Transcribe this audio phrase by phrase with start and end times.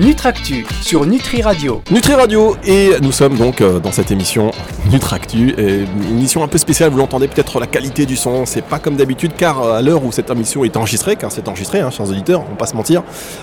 [0.00, 1.82] Nutractu sur Nutri Radio.
[1.90, 4.50] Nutri Radio et nous sommes donc euh, dans cette émission
[4.90, 6.90] Nutractu, une émission un peu spéciale.
[6.90, 10.02] Vous l'entendez peut-être la qualité du son, c'est pas comme d'habitude car euh, à l'heure
[10.02, 12.76] où cette émission est enregistrée, car c'est enregistré, hein, chers auditeurs, on va pas se
[12.76, 13.02] mentir,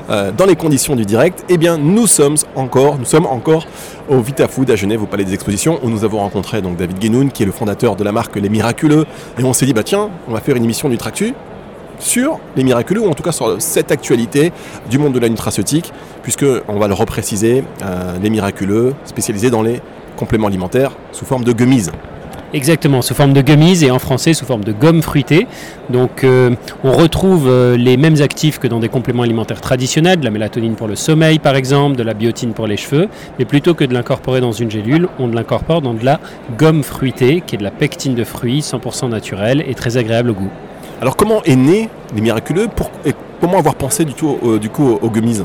[0.09, 3.67] euh, dans les conditions du direct, eh bien nous sommes encore, nous sommes encore
[4.09, 7.29] au VitaFood à Genève au Palais des Expositions où nous avons rencontré donc David Guénoun
[7.29, 9.05] qui est le fondateur de la marque Les Miraculeux
[9.37, 11.35] et on s'est dit bah tiens on va faire une émission Nutractu
[11.99, 14.51] sur les miraculeux, ou en tout cas sur cette actualité
[14.89, 15.91] du monde de la nutraceutique,
[16.23, 19.81] puisque on va le repréciser, euh, les miraculeux spécialisés dans les
[20.17, 21.89] compléments alimentaires sous forme de gummies.
[22.53, 25.47] Exactement, sous forme de gummies et en français sous forme de gomme fruitée.
[25.89, 30.23] Donc euh, on retrouve euh, les mêmes actifs que dans des compléments alimentaires traditionnels, de
[30.23, 33.73] la mélatonine pour le sommeil par exemple, de la biotine pour les cheveux, mais plutôt
[33.73, 36.21] que de l'incorporer dans une gélule, on l'incorpore dans de la
[36.57, 40.33] gomme fruitée, qui est de la pectine de fruits 100% naturelle et très agréable au
[40.33, 40.51] goût.
[40.99, 42.67] Alors comment est né les miraculeux
[43.05, 45.41] et comment avoir pensé du, tout, euh, coup aux gummies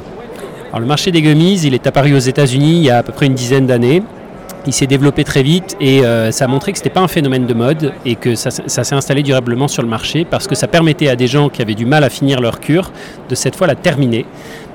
[0.71, 3.13] Alors le marché des gummies, il est apparu aux États-Unis il y a à peu
[3.13, 4.03] près une dizaine d'années.
[4.67, 7.09] Il s'est développé très vite et euh, ça a montré que ce n'était pas un
[7.09, 10.69] phénomène de mode et que ça, s'est installé durablement sur le marché parce que ça
[10.69, 12.93] permettait à des gens qui avaient du mal à finir leur cure
[13.29, 14.25] de cette fois la terminer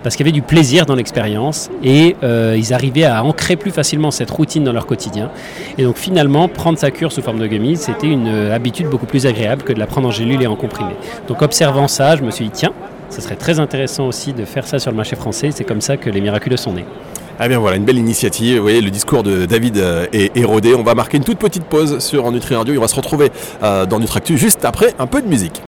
[0.04, 3.72] parce qu'il y avait du plaisir dans l'expérience et euh, ils arrivaient à ancrer plus
[3.72, 5.32] facilement cette routine dans leur quotidien.
[5.78, 9.06] Et donc finalement, prendre sa cure sous forme de gummies, c'était une euh, habitude beaucoup
[9.06, 10.92] plus agréable que de la prendre en gélule et en comprimé.
[11.28, 12.74] Donc observant ça, je me suis dit, tiens,
[13.10, 15.52] ce serait très intéressant aussi de faire ça sur le marché français.
[15.52, 16.86] C'est comme ça que les miraculeux sont nés.
[17.40, 18.58] Ah bien voilà, une belle initiative.
[18.58, 20.74] Vous voyez, le discours de David euh, est érodé.
[20.76, 22.76] On va marquer une toute petite pause sur Nutri Radio.
[22.78, 25.62] On va se retrouver dans Nutractu juste après un peu de musique.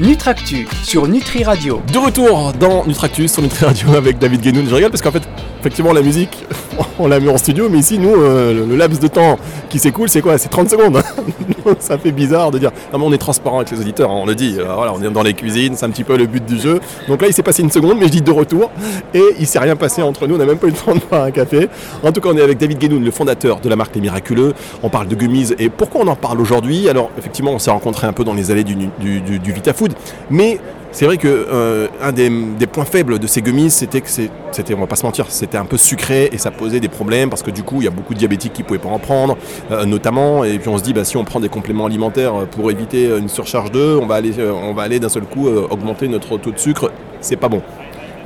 [0.00, 1.80] Nutractu sur Nutri Radio.
[1.90, 4.66] De retour dans Nutractu sur Nutri Radio avec David Guénoun.
[4.68, 5.22] Je regarde parce qu'en fait,
[5.60, 6.44] effectivement, la musique,
[6.98, 9.38] on l'a mis en studio, mais ici, nous, euh, le, laps de temps
[9.70, 10.36] qui s'écoule, c'est quoi?
[10.36, 11.02] C'est 30 secondes.
[11.78, 14.26] ça fait bizarre de dire, non, mais on est transparent avec les auditeurs, hein, on
[14.26, 14.56] le dit.
[14.58, 16.78] Euh, voilà, on est dans les cuisines, c'est un petit peu le but du jeu.
[17.08, 18.70] Donc là, il s'est passé une seconde, mais je dis de retour.
[19.14, 21.00] Et il s'est rien passé entre nous, on n'a même pas eu le temps de
[21.00, 21.70] faire un café.
[22.02, 24.52] En tout cas, on est avec David Guénoun, le fondateur de la marque Les Miraculeux.
[24.82, 25.54] On parle de gummies.
[25.58, 26.90] Et pourquoi on en parle aujourd'hui?
[26.90, 29.85] Alors, effectivement, on s'est rencontré un peu dans les allées du, du, du, du VitaFood.
[30.30, 30.58] Mais
[30.92, 34.80] c'est vrai que euh, un des, points faibles de ces gummies, c'était que c'était, on
[34.80, 37.50] va pas se mentir, c'était un peu sucré et ça posait des problèmes parce que
[37.50, 39.36] du coup, il y a beaucoup de diabétiques qui pouvaient pas en prendre,
[39.70, 40.42] euh, notamment.
[40.44, 43.28] Et puis on se dit, bah, si on prend des compléments alimentaires pour éviter une
[43.28, 46.52] surcharge d'eux, on va aller, euh, on va aller d'un seul coup augmenter notre taux
[46.52, 46.90] de sucre.
[47.20, 47.60] C'est pas bon.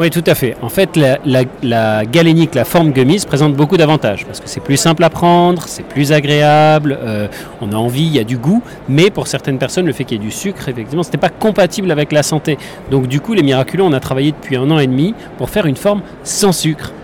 [0.01, 0.57] Oui, tout à fait.
[0.63, 5.05] En fait, la, galénique, la forme gummies, présente beaucoup d'avantages parce que c'est plus simple
[5.05, 7.29] à prendre, c'est plus agréable, euh,
[7.61, 10.17] on a envie, il y a du goût, mais pour certaines personnes, le fait qu'il
[10.17, 12.57] y ait du sucre, effectivement, ce n'était pas compatible avec la santé.
[12.91, 15.67] Donc, du coup, les miraculeux, on a travaillé depuis un an et demi pour faire
[15.67, 16.95] une forme sans sucre.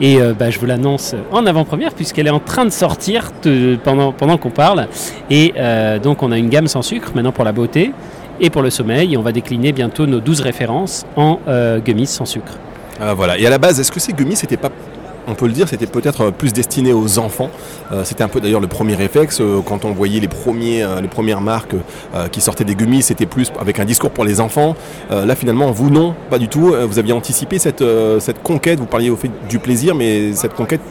[0.00, 3.32] Et euh, bah, je vous l'annonce en avant-première puisqu'elle est en train de sortir
[3.82, 4.86] pendant, pendant qu'on parle.
[5.28, 7.92] Et euh, donc on a une gamme sans sucre maintenant pour la beauté
[8.40, 9.16] et pour le sommeil.
[9.16, 12.58] on va décliner bientôt nos 12 références en euh, gummies sans sucre.
[13.00, 13.38] Ah, voilà.
[13.38, 14.70] Et à la base, est-ce que ces gummies, c'était pas
[15.26, 17.48] on peut le dire, c'était peut-être plus destiné aux enfants?
[17.92, 21.74] Euh, c'était un peu d'ailleurs le premier réflexe euh, quand on voyait les, premières marques
[22.30, 24.76] qui sortaient des gummies, c'était plus avec un discours pour les enfants.
[25.10, 26.74] là finalement, vous non, pas du tout.
[26.86, 27.82] vous aviez anticipé cette,
[28.18, 30.82] cette conquête, vous parliez au fait du plaisir, mais cette conquête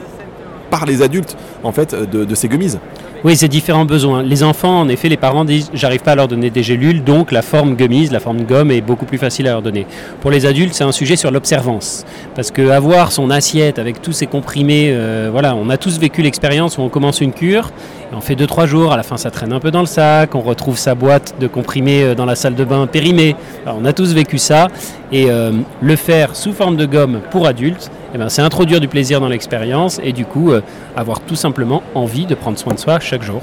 [0.72, 2.78] par les adultes en fait de, de ces gummies.
[3.26, 4.22] Oui, c'est différents besoins.
[4.22, 7.32] Les enfants, en effet, les parents disent j'arrive pas à leur donner des gélules, donc
[7.32, 9.88] la forme gummies, la forme gomme est beaucoup plus facile à leur donner.
[10.20, 12.06] Pour les adultes, c'est un sujet sur l'observance.
[12.36, 16.22] Parce que avoir son assiette avec tous ces comprimés, euh, voilà, on a tous vécu
[16.22, 17.72] l'expérience où on commence une cure,
[18.16, 20.42] on fait 2-3 jours, à la fin ça traîne un peu dans le sac, on
[20.42, 23.36] retrouve sa boîte de comprimés euh, dans la salle de bain périmée.
[23.66, 24.68] on a tous vécu ça,
[25.12, 25.52] et euh,
[25.82, 29.30] le faire sous forme de gomme pour adultes, eh ben, c'est introduire du plaisir dans
[29.30, 30.52] l'expérience et du coup
[30.96, 33.42] avoir tout simplement envie de prendre soin de soi chaque jour.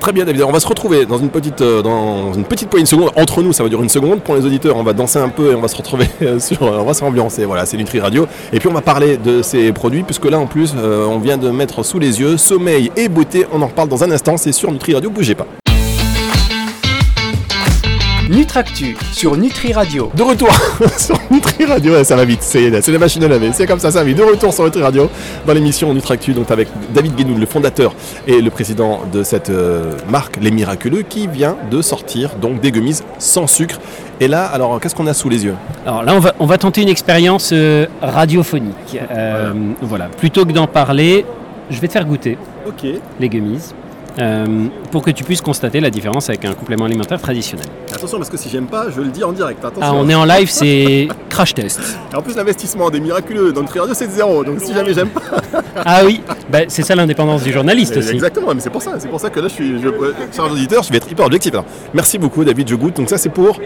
[0.00, 2.84] Très bien David, on va se retrouver dans une petite, euh, dans une petite poignée
[2.84, 3.10] de secondes.
[3.16, 4.20] Entre nous, ça va durer une seconde.
[4.20, 6.62] Pour les auditeurs, on va danser un peu et on va se retrouver euh, sur,
[6.62, 7.44] on va s'ambiancer.
[7.44, 8.26] Voilà, c'est Nutri Radio.
[8.52, 11.36] Et puis on va parler de ces produits, puisque là en plus, euh, on vient
[11.36, 13.46] de mettre sous les yeux sommeil et beauté.
[13.52, 14.36] On en reparle dans un instant.
[14.36, 15.10] C'est sur Nutri Radio.
[15.10, 15.46] Bougez pas.
[18.38, 20.12] Nutractu sur Nutri Radio.
[20.14, 20.48] De retour
[20.96, 23.98] sur Nutri Radio, ça va vite, c'est la machine à laver, c'est comme ça, ça
[23.98, 24.16] va vite.
[24.16, 25.10] De retour sur Nutri Radio
[25.44, 27.96] dans l'émission Nutractu, donc avec David Guénoun, le fondateur
[28.28, 32.70] et le président de cette euh, marque Les Miraculeux, qui vient de sortir donc des
[32.70, 33.80] gummies sans sucre.
[34.20, 35.56] Et là, alors qu'est-ce qu'on a sous les yeux?
[35.84, 39.00] Alors là, on va, on va tenter une expérience euh, radiophonique.
[39.10, 39.52] Euh,
[39.82, 40.10] voilà.
[40.16, 41.26] Plutôt que d'en parler,
[41.70, 42.38] je vais te faire goûter
[43.18, 43.72] les gummies.
[44.18, 47.66] Euh, pour que tu puisses constater la différence avec un complément alimentaire traditionnel.
[47.94, 49.64] Attention parce que si j'aime pas, je le dis en direct.
[49.80, 51.80] Ah, on est en live, c'est crash test.
[52.12, 54.92] Et en plus l'investissement des miraculeux dans le Radio c'est de zéro, donc si jamais
[54.92, 55.20] j'aime pas.
[55.84, 56.20] ah oui,
[56.50, 58.10] bah, c'est ça l'indépendance du journaliste aussi.
[58.10, 59.88] Exactement, mais c'est pour ça, c'est pour ça que là je suis, je,
[60.40, 61.52] auditeur, je vais être hyper objectif.
[61.94, 62.96] merci beaucoup David, je goûte.
[62.96, 63.60] Donc ça c'est pour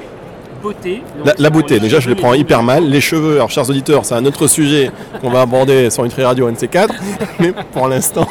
[0.63, 1.03] beauté.
[1.25, 2.85] La, la beauté, déjà je les prends hyper mal.
[2.85, 4.91] Les cheveux, alors chers auditeurs, c'est un autre sujet
[5.21, 6.91] qu'on va aborder sur Nutri Radio NC4.
[7.41, 8.29] Mais pour l'instant.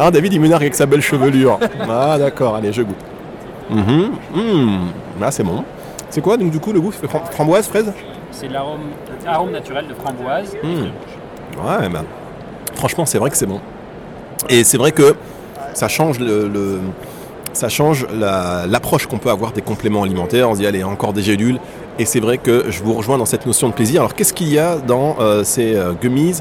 [0.00, 1.58] Alors David il me nargue avec sa belle chevelure.
[1.86, 2.96] Ah d'accord, allez je goûte.
[3.68, 4.78] Mhm, mhm.
[5.22, 5.62] Ah c'est bon.
[6.08, 6.90] C'est quoi donc du coup le goût?
[6.90, 7.92] Fram- Framboise, fraise?
[8.30, 8.80] C'est l'arôme
[9.26, 10.56] arôme naturel de framboise.
[10.62, 10.84] Hmm.
[11.66, 12.04] Ouais, bah,
[12.76, 13.60] franchement, c'est vrai que c'est bon.
[14.48, 15.14] Et c'est vrai que
[15.74, 16.80] ça change le, le-
[17.52, 20.48] ça change la- l'approche qu'on peut avoir des compléments alimentaires.
[20.48, 21.58] On se dit, allez, encore des gélules.
[21.98, 24.00] Et c'est vrai que je vous rejoins dans cette notion de plaisir.
[24.00, 26.40] Alors, qu'est-ce qu'il y a dans euh, ces euh, gummies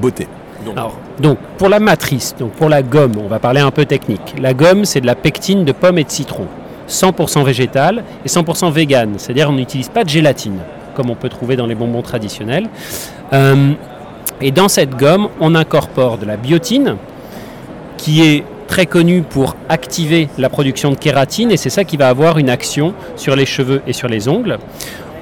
[0.00, 0.28] beauté?
[0.64, 3.84] Donc, Alors, donc, pour la matrice, donc pour la gomme, on va parler un peu
[3.84, 4.34] technique.
[4.40, 6.48] La gomme, c'est de la pectine de pomme et de citron.
[6.88, 9.14] 100% végétale et 100% vegan.
[9.16, 10.58] C'est-à-dire on n'utilise pas de gélatine,
[10.96, 12.68] comme on peut trouver dans les bonbons traditionnels.
[13.32, 13.74] Euh,
[14.40, 16.96] et dans cette gomme, on incorpore de la biotine,
[17.96, 22.08] qui est très connue pour activer la production de kératine, et c'est ça qui va
[22.08, 24.58] avoir une action sur les cheveux et sur les ongles.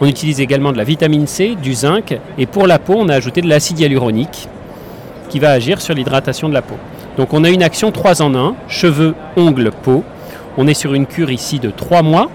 [0.00, 3.14] On utilise également de la vitamine C, du zinc, et pour la peau, on a
[3.14, 4.48] ajouté de l'acide hyaluronique,
[5.30, 6.74] qui va agir sur l'hydratation de la peau.
[7.16, 10.04] Donc on a une action 3 en 1, cheveux, ongles, peau.
[10.58, 12.28] On est sur une cure ici de 3 mois,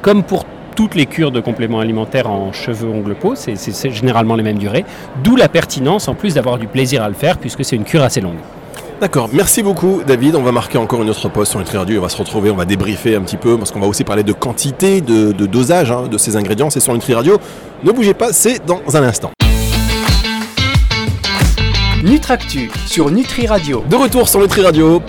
[0.00, 0.46] comme pour
[0.76, 4.84] toutes les cures de compléments alimentaires en cheveux, ongles, peau, c'est généralement les mêmes durées,
[5.24, 8.02] d'où la pertinence en plus d'avoir du plaisir à le faire puisque c'est une cure
[8.02, 8.38] assez longue.
[9.00, 10.34] D'accord, merci beaucoup David.
[10.34, 11.98] On va marquer encore une autre pause sur Nutri Radio.
[11.98, 14.24] On va se retrouver, on va débriefer un petit peu parce qu'on va aussi parler
[14.24, 16.70] de quantité, de, de dosage hein, de ces ingrédients.
[16.70, 17.38] C'est sur Nutri Radio.
[17.84, 19.30] Ne bougez pas, c'est dans un instant.
[22.08, 23.84] Nutractu sur Nutri Radio.
[23.86, 25.02] De retour sur Nutri Radio.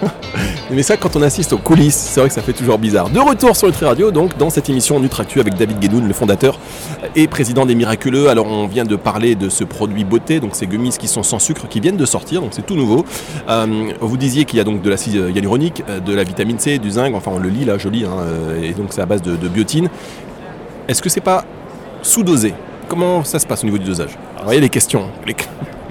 [0.70, 3.10] Mais ça, quand on assiste aux coulisses, c'est vrai que ça fait toujours bizarre.
[3.10, 6.58] De retour sur Nutri Radio, donc dans cette émission Nutractu avec David Guénoun, le fondateur
[7.14, 8.30] et président des Miraculeux.
[8.30, 11.40] Alors, on vient de parler de ce produit beauté, donc ces gummies qui sont sans
[11.40, 13.04] sucre, qui viennent de sortir, donc c'est tout nouveau.
[13.50, 16.78] Euh, vous disiez qu'il y a donc de l'acide hyaluronique, euh, de la vitamine C,
[16.78, 19.20] du zinc, enfin on le lit là, joli, hein, euh, et donc c'est à base
[19.20, 19.90] de biotine.
[20.88, 21.44] Est-ce que c'est pas
[22.00, 22.54] sous-dosé?
[22.90, 24.18] Comment ça se passe au niveau du dosage?
[24.38, 25.04] Vous voyez les questions.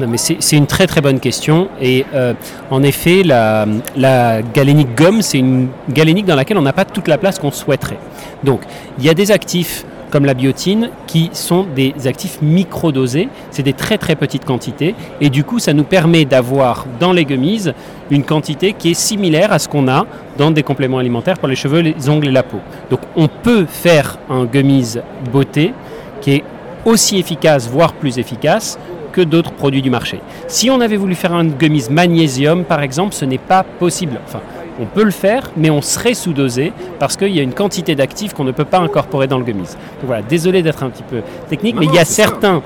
[0.06, 1.70] mais c'est une très très bonne question.
[1.82, 2.34] Et euh,
[2.70, 3.66] en effet, la,
[3.96, 7.52] la galénique gomme, c'est une galénique dans laquelle on n'a pas toute la place qu'on
[7.52, 8.00] souhaiterait.
[8.44, 8.64] Donc,
[8.98, 13.30] il y a des actifs comme la biotine qui sont des actifs microdosés.
[13.50, 14.94] C'est des très très petites quantités.
[15.22, 17.70] Et du coup, ça nous permet d'avoir dans les gummies
[18.12, 20.06] une quantité qui est similaire à ce qu'on a
[20.38, 22.60] dans des compléments alimentaires pour les cheveux, les ongles et la peau.
[22.90, 24.96] Donc, on peut faire un gummies
[25.32, 25.74] beauté
[26.20, 26.44] qui est
[26.86, 28.80] aussi efficace, voire plus efficace
[29.12, 30.22] que d'autres produits du marché.
[30.48, 34.20] Si on avait voulu faire un gummies magnésium, par exemple, ce n'est pas possible.
[34.26, 34.42] Enfin,
[34.80, 38.34] on peut le faire, mais on serait sous-dosé parce qu'il y a une quantité d'actifs
[38.34, 39.64] qu'on ne peut pas incorporer dans le gummies.
[39.64, 42.62] Donc voilà, désolé d'être un petit peu technique, Non, mais il y a certains.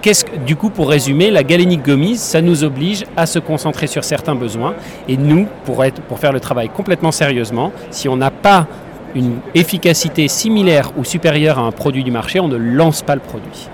[0.00, 3.86] Qu'est-ce que, du coup, pour résumer, la galénique gummies, ça nous oblige à se concentrer
[3.86, 4.74] sur certains besoins.
[5.08, 8.66] Et nous, pour, être, pour faire le travail complètement sérieusement, si on n'a pas
[9.14, 13.20] une efficacité similaire ou supérieure à un produit du marché, on ne lance pas le
[13.20, 13.68] produit.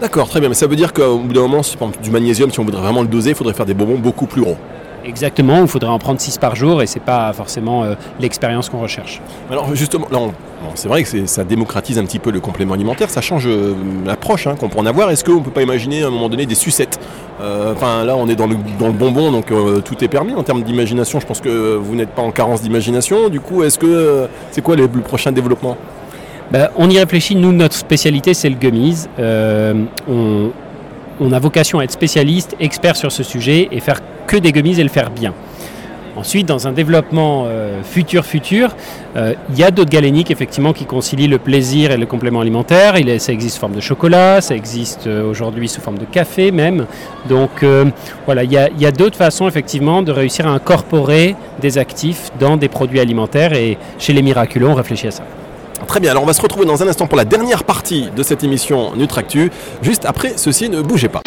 [0.00, 0.48] D'accord, très bien.
[0.48, 3.02] Mais ça veut dire qu'au bout d'un moment, si du magnésium, si on voudrait vraiment
[3.02, 4.56] le doser, il faudrait faire des bonbons beaucoup plus gros.
[5.04, 8.80] Exactement, il faudrait en prendre 6 par jour et c'est pas forcément euh, l'expérience qu'on
[8.80, 9.20] recherche.
[9.50, 10.32] Alors justement, là, on-
[10.74, 13.74] c'est vrai que ça démocratise un petit peu le complément alimentaire, ça change euh,
[14.06, 15.10] l'approche hein, qu'on peut en avoir.
[15.10, 17.00] Est-ce qu'on ne peut pas imaginer à un moment donné des sucettes?
[17.40, 20.34] Euh, Enfin là, on est dans le, dans le bonbon, donc euh, tout est permis
[20.34, 21.18] en termes d'imagination.
[21.18, 23.28] Je pense que vous n'êtes pas en carence d'imagination.
[23.28, 25.76] Du coup, est-ce que c'est quoi le prochain développement?
[26.52, 29.06] Ben, on y réfléchit, nous notre spécialité c'est le gummies.
[29.18, 30.50] On,
[31.22, 34.78] on a vocation à être spécialiste, expert sur ce sujet et faire que des gummies
[34.80, 35.32] et le faire bien.
[36.14, 38.76] Ensuite, dans un développement euh, futur futur,
[39.16, 42.96] euh, il y a d'autres galéniques effectivement qui concilient le plaisir et le complément alimentaire.
[43.18, 46.86] Ça existe sous forme de chocolat, ça existe euh, aujourd'hui sous forme de café même.
[47.30, 47.86] Donc euh,
[48.26, 51.78] voilà, il y a, il y a d'autres façons effectivement de réussir à incorporer des
[51.78, 55.24] actifs dans des produits alimentaires et chez les miraculeux, on réfléchit à ça.
[55.86, 58.22] Très bien, alors on va se retrouver dans un instant pour la dernière partie de
[58.22, 59.50] cette émission Nutractu.
[59.82, 61.22] Juste après ceci, ne bougez pas.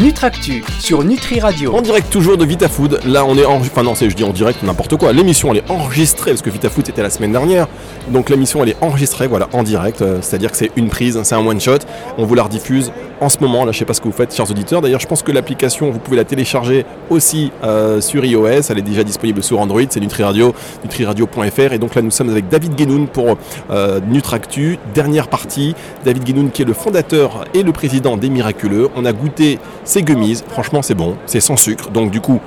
[0.00, 1.76] Nutractu sur Nutri Radio.
[1.76, 3.00] En direct toujours de VitaFood.
[3.04, 3.56] Là, on est en...
[3.56, 5.12] Enfin non, je dis en direct n'importe quoi.
[5.12, 7.68] L'émission elle est enregistrée parce que VitaFood c'était la semaine dernière.
[8.08, 10.00] Donc l'émission elle est enregistrée, voilà, en direct.
[10.00, 11.80] Euh, C'est-à-dire que c'est une prise, c'est un one shot.
[12.16, 13.66] On vous la rediffuse en ce moment.
[13.66, 14.80] Là, je sais pas ce que vous faites, chers auditeurs.
[14.80, 18.62] D'ailleurs, je pense que l'application, vous pouvez la télécharger aussi euh, sur iOS.
[18.70, 19.82] Elle est déjà disponible sur Android.
[19.90, 21.74] C'est Nutri Radio, nutriradio.fr.
[21.74, 23.36] Et donc là, nous sommes avec David Guénoun pour
[23.70, 24.78] euh, Nutractu.
[24.94, 25.74] Dernière partie.
[26.06, 28.88] David Guénoun qui est le fondateur et le président des Miraculeux.
[28.96, 29.58] On a goûté
[29.90, 30.42] ces gummies.
[30.48, 31.16] Franchement, c'est bon.
[31.26, 31.90] C'est sans sucre.
[31.90, 32.40] Donc du coup,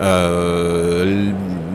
[0.00, 1.32] euh,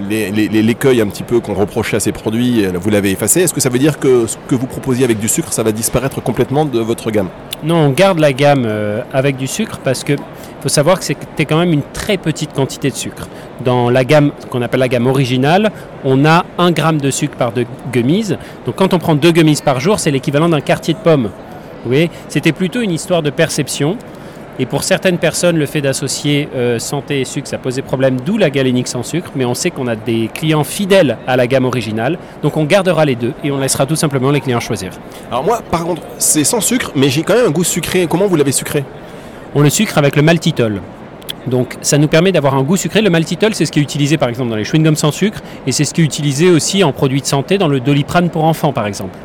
[0.09, 3.41] l'écueil un petit peu qu'on reprochait à ces produits, euh, vous l'avez effacé.
[3.41, 5.71] Est-ce que ça veut dire que ce que vous proposiez avec du sucre, ça va
[5.71, 7.29] disparaître complètement de votre gamme?
[7.63, 10.13] Non, on garde la gamme euh, avec du sucre parce que
[10.61, 13.27] faut savoir que c'était quand même une très petite quantité de sucre.
[13.63, 15.71] Dans la gamme qu'on appelle la gamme originale,
[16.03, 18.35] on a 1 gramme de sucre par deux gummies.
[18.65, 21.29] Donc quand on prend deux gummies par jour, c'est l'équivalent d'un quartier de pomme.
[22.27, 23.97] C'était plutôt une histoire de perception.
[24.59, 28.37] Et pour certaines personnes, le fait d'associer euh, santé et sucre, ça posait problème, d'où
[28.37, 29.31] la galénique sans sucre.
[29.35, 33.05] Mais on sait qu'on a des clients fidèles à la gamme originale, donc on gardera
[33.05, 34.91] les deux et on laissera tout simplement les clients choisir.
[35.29, 38.07] Alors moi, par contre, c'est sans sucre, mais j'ai quand même un goût sucré.
[38.09, 38.83] Comment vous l'avez sucré?
[39.53, 40.81] On le sucre avec le maltitol.
[41.45, 43.01] Donc ça nous permet d'avoir un goût sucré.
[43.01, 45.71] Le maltitol, c'est ce qui est utilisé par exemple dans les chewing-gums sans sucre et
[45.71, 48.73] c'est ce qui est utilisé aussi en produits de santé dans le doliprane pour enfants
[48.73, 49.17] par exemple.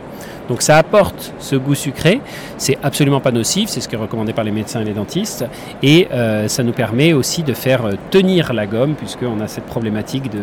[0.49, 2.21] Donc ça apporte ce goût sucré,
[2.59, 5.45] c'est absolument pas nocif, c'est ce qui est recommandé par les médecins et les dentistes,
[5.83, 9.67] et euh, ça nous permet aussi de faire euh, tenir la gomme puisqu'on a cette
[9.67, 10.39] problématique de,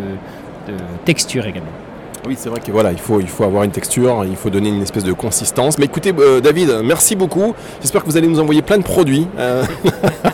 [0.71, 1.88] de texture également.
[2.27, 4.69] Oui, c'est vrai que voilà, il faut, il faut avoir une texture, il faut donner
[4.69, 5.77] une espèce de consistance.
[5.77, 7.55] Mais écoutez, euh, David, merci beaucoup.
[7.81, 9.63] J'espère que vous allez nous envoyer plein de produits, euh,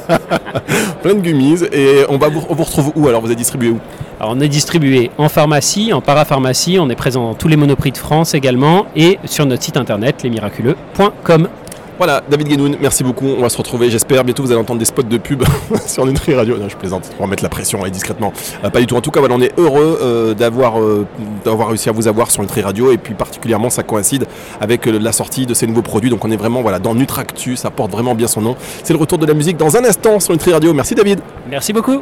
[1.04, 3.70] plein de gummies, et on va vous, on vous retrouve où Alors, vous êtes distribué
[3.70, 3.80] où?
[4.20, 7.92] Alors on est distribué en pharmacie, en parapharmacie, on est présent dans tous les monoprix
[7.92, 11.50] de France également et sur notre site internet lesmiraculeux.com.
[11.98, 13.26] Voilà, David Guénoun, merci beaucoup.
[13.26, 14.26] On va se retrouver, j'espère.
[14.26, 15.44] Bientôt, vous allez entendre des spots de pub
[15.88, 16.58] sur Nutri Radio.
[16.58, 18.34] Non, je plaisante, pour mettre la pression et discrètement.
[18.66, 18.98] Euh, pas du tout.
[18.98, 21.08] En tout cas, voilà, on est heureux euh, d'avoir euh,
[21.46, 22.92] d'avoir réussi à vous avoir sur Nutri Radio.
[22.92, 24.26] Et puis, particulièrement, ça coïncide
[24.60, 26.10] avec euh, la sortie de ces nouveaux produits.
[26.10, 27.56] Donc, on est vraiment voilà, dans Nutractu.
[27.56, 28.58] Ça porte vraiment bien son nom.
[28.84, 30.74] C'est le retour de la musique dans un instant sur Nutri Radio.
[30.74, 31.22] Merci, David.
[31.50, 32.02] Merci beaucoup.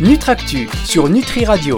[0.00, 1.76] Nutractu sur Nutri Radio.